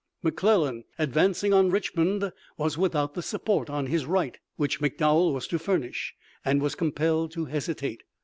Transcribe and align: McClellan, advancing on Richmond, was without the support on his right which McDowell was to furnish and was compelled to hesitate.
McClellan, 0.23 0.83
advancing 0.97 1.53
on 1.53 1.69
Richmond, 1.69 2.31
was 2.57 2.75
without 2.75 3.13
the 3.13 3.21
support 3.21 3.69
on 3.69 3.85
his 3.85 4.07
right 4.07 4.39
which 4.55 4.79
McDowell 4.81 5.31
was 5.31 5.45
to 5.49 5.59
furnish 5.59 6.15
and 6.43 6.59
was 6.59 6.73
compelled 6.73 7.29
to 7.33 7.45
hesitate. 7.45 8.01